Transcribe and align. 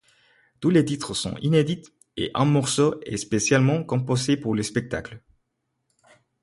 Tous 0.61 0.71
les 0.71 0.83
titres 0.83 1.13
sont 1.13 1.35
inédits 1.43 1.83
et 2.17 2.31
un 2.33 2.43
morceau 2.45 2.99
est 3.05 3.17
spécialement 3.17 3.83
composé 3.83 4.35
pour 4.35 4.55
le 4.55 4.63
spectacle. 4.63 5.21